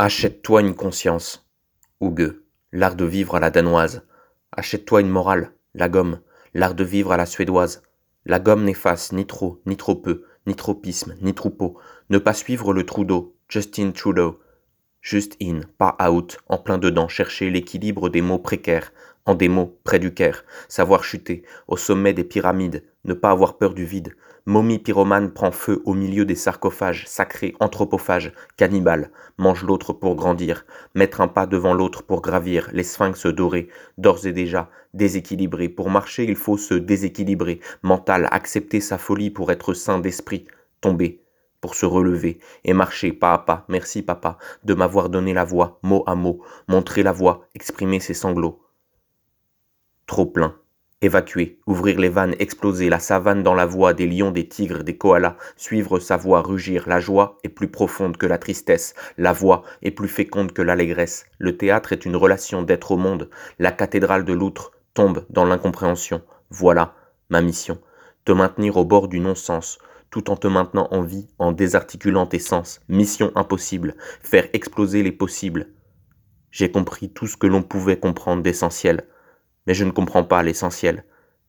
Achète-toi 0.00 0.60
une 0.60 0.76
conscience. 0.76 1.50
Hugue, 2.00 2.40
l'art 2.70 2.94
de 2.94 3.04
vivre 3.04 3.34
à 3.34 3.40
la 3.40 3.50
danoise. 3.50 4.06
Achète-toi 4.52 5.00
une 5.00 5.08
morale, 5.08 5.50
la 5.74 5.88
gomme, 5.88 6.20
l'art 6.54 6.76
de 6.76 6.84
vivre 6.84 7.10
à 7.10 7.16
la 7.16 7.26
suédoise. 7.26 7.82
La 8.24 8.38
gomme 8.38 8.62
n'efface 8.62 9.10
ni 9.10 9.26
trop, 9.26 9.60
ni 9.66 9.76
trop 9.76 9.96
peu, 9.96 10.22
ni 10.46 10.54
tropisme, 10.54 11.16
ni 11.20 11.34
troupeau. 11.34 11.80
Ne 12.10 12.18
pas 12.18 12.32
suivre 12.32 12.72
le 12.72 12.86
trou 12.86 13.04
d'eau, 13.04 13.34
Justin 13.48 13.90
Trudeau. 13.90 14.38
Juste 15.10 15.38
in, 15.40 15.60
pas 15.78 15.96
out, 16.06 16.36
en 16.48 16.58
plein 16.58 16.76
dedans, 16.76 17.08
chercher 17.08 17.48
l'équilibre 17.48 18.10
des 18.10 18.20
mots 18.20 18.38
précaires, 18.38 18.92
en 19.24 19.34
des 19.34 19.48
mots 19.48 19.78
près 19.82 19.98
du 19.98 20.12
Caire, 20.12 20.44
savoir 20.68 21.02
chuter, 21.02 21.44
au 21.66 21.78
sommet 21.78 22.12
des 22.12 22.24
pyramides, 22.24 22.84
ne 23.06 23.14
pas 23.14 23.30
avoir 23.30 23.56
peur 23.56 23.72
du 23.72 23.86
vide. 23.86 24.14
Momie 24.44 24.78
pyromane 24.78 25.32
prend 25.32 25.50
feu 25.50 25.80
au 25.86 25.94
milieu 25.94 26.26
des 26.26 26.34
sarcophages, 26.34 27.06
sacré 27.06 27.54
anthropophage, 27.58 28.34
cannibale, 28.58 29.10
mange 29.38 29.64
l'autre 29.64 29.94
pour 29.94 30.14
grandir, 30.14 30.66
mettre 30.94 31.22
un 31.22 31.28
pas 31.28 31.46
devant 31.46 31.72
l'autre 31.72 32.02
pour 32.02 32.20
gravir, 32.20 32.68
les 32.74 32.84
sphinx 32.84 33.24
dorés, 33.28 33.70
d'ores 33.96 34.26
et 34.26 34.32
déjà, 34.34 34.68
déséquilibrés. 34.92 35.70
Pour 35.70 35.88
marcher, 35.88 36.24
il 36.24 36.36
faut 36.36 36.58
se 36.58 36.74
déséquilibrer, 36.74 37.60
mental, 37.82 38.28
accepter 38.30 38.82
sa 38.82 38.98
folie 38.98 39.30
pour 39.30 39.50
être 39.52 39.72
sain 39.72 40.00
d'esprit, 40.00 40.44
tomber, 40.82 41.22
pour 41.60 41.74
se 41.74 41.86
relever 41.86 42.38
et 42.64 42.72
marcher 42.72 43.12
pas 43.12 43.32
à 43.32 43.38
pas. 43.38 43.64
Merci 43.68 44.02
papa 44.02 44.38
de 44.64 44.74
m'avoir 44.74 45.08
donné 45.08 45.32
la 45.32 45.44
voix, 45.44 45.78
mot 45.82 46.04
à 46.06 46.14
mot, 46.14 46.42
montrer 46.68 47.02
la 47.02 47.12
voix, 47.12 47.46
exprimer 47.54 48.00
ses 48.00 48.14
sanglots. 48.14 48.62
Trop 50.06 50.26
plein. 50.26 50.56
Évacuer, 51.00 51.60
ouvrir 51.68 52.00
les 52.00 52.08
vannes, 52.08 52.34
exploser, 52.40 52.88
la 52.88 52.98
savane 52.98 53.44
dans 53.44 53.54
la 53.54 53.66
voix 53.66 53.94
des 53.94 54.08
lions, 54.08 54.32
des 54.32 54.48
tigres, 54.48 54.82
des 54.82 54.98
koalas, 54.98 55.36
suivre 55.56 56.00
sa 56.00 56.16
voix, 56.16 56.42
rugir. 56.42 56.88
La 56.88 56.98
joie 56.98 57.38
est 57.44 57.50
plus 57.50 57.70
profonde 57.70 58.16
que 58.16 58.26
la 58.26 58.38
tristesse, 58.38 58.96
la 59.16 59.32
voix 59.32 59.62
est 59.82 59.92
plus 59.92 60.08
féconde 60.08 60.50
que 60.50 60.62
l'allégresse. 60.62 61.26
Le 61.38 61.56
théâtre 61.56 61.92
est 61.92 62.04
une 62.04 62.16
relation 62.16 62.62
d'être 62.62 62.90
au 62.90 62.96
monde. 62.96 63.30
La 63.60 63.70
cathédrale 63.70 64.24
de 64.24 64.32
l'outre 64.32 64.72
tombe 64.92 65.24
dans 65.30 65.44
l'incompréhension. 65.44 66.20
Voilà 66.50 66.96
ma 67.30 67.42
mission. 67.42 67.78
Te 68.24 68.32
maintenir 68.32 68.76
au 68.76 68.84
bord 68.84 69.06
du 69.06 69.20
non-sens, 69.20 69.78
tout 70.10 70.30
en 70.30 70.36
te 70.36 70.46
maintenant 70.46 70.88
en 70.90 71.02
vie, 71.02 71.28
en 71.38 71.52
désarticulant 71.52 72.26
tes 72.26 72.38
sens. 72.38 72.80
Mission 72.88 73.32
impossible, 73.34 73.94
faire 74.22 74.48
exploser 74.52 75.02
les 75.02 75.12
possibles. 75.12 75.68
J'ai 76.50 76.70
compris 76.70 77.10
tout 77.10 77.26
ce 77.26 77.36
que 77.36 77.46
l'on 77.46 77.62
pouvait 77.62 77.98
comprendre 77.98 78.42
d'essentiel, 78.42 79.06
mais 79.66 79.74
je 79.74 79.84
ne 79.84 79.90
comprends 79.90 80.24
pas 80.24 80.42
l'essentiel. 80.42 81.04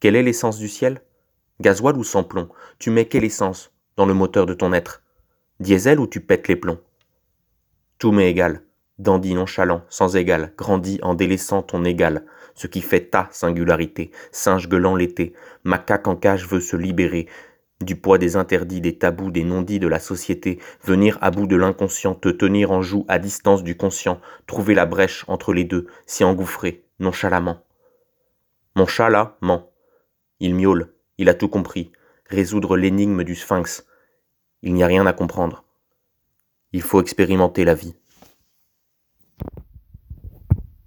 Quelle 0.00 0.16
est 0.16 0.22
l'essence 0.22 0.58
du 0.58 0.68
ciel? 0.68 1.02
Gasoil 1.60 1.96
ou 1.96 2.04
sans 2.04 2.24
plomb? 2.24 2.48
Tu 2.78 2.90
mets 2.90 3.06
quelle 3.06 3.24
essence 3.24 3.72
dans 3.96 4.06
le 4.06 4.14
moteur 4.14 4.46
de 4.46 4.54
ton 4.54 4.72
être? 4.72 5.02
Diesel 5.60 5.98
ou 6.00 6.06
tu 6.06 6.20
pètes 6.20 6.48
les 6.48 6.56
plombs? 6.56 6.80
Tout 7.98 8.12
m'est 8.12 8.30
égal, 8.30 8.62
dandy 8.98 9.34
nonchalant, 9.34 9.82
sans 9.88 10.16
égal, 10.16 10.52
grandi 10.56 10.98
en 11.02 11.14
délaissant 11.14 11.62
ton 11.62 11.84
égal, 11.84 12.24
ce 12.54 12.66
qui 12.66 12.80
fait 12.80 13.10
ta 13.10 13.28
singularité, 13.32 14.10
singe 14.30 14.68
gueulant 14.68 14.94
l'été, 14.94 15.32
macaque 15.64 16.06
en 16.06 16.16
cage 16.16 16.46
veut 16.46 16.60
se 16.60 16.76
libérer, 16.76 17.28
du 17.80 17.96
poids 17.96 18.18
des 18.18 18.36
interdits, 18.36 18.80
des 18.80 18.98
tabous, 18.98 19.30
des 19.30 19.44
non-dits 19.44 19.80
de 19.80 19.88
la 19.88 19.98
société, 19.98 20.58
venir 20.82 21.18
à 21.20 21.30
bout 21.30 21.46
de 21.46 21.56
l'inconscient, 21.56 22.14
te 22.14 22.28
tenir 22.28 22.70
en 22.70 22.82
joue 22.82 23.04
à 23.08 23.18
distance 23.18 23.62
du 23.62 23.76
conscient, 23.76 24.20
trouver 24.46 24.74
la 24.74 24.86
brèche 24.86 25.24
entre 25.28 25.52
les 25.52 25.64
deux, 25.64 25.86
s'y 26.06 26.24
engouffrer, 26.24 26.84
nonchalamment. 26.98 27.62
Mon 28.76 28.86
chat 28.86 29.10
là 29.10 29.36
ment. 29.40 29.70
Il 30.40 30.54
miaule, 30.54 30.92
il 31.18 31.28
a 31.28 31.34
tout 31.34 31.48
compris, 31.48 31.92
résoudre 32.26 32.76
l'énigme 32.76 33.24
du 33.24 33.34
sphinx. 33.34 33.86
Il 34.62 34.74
n'y 34.74 34.82
a 34.82 34.86
rien 34.88 35.06
à 35.06 35.12
comprendre. 35.12 35.64
Il 36.72 36.82
faut 36.82 37.00
expérimenter 37.00 37.64
la 37.64 37.74
vie. 37.74 37.94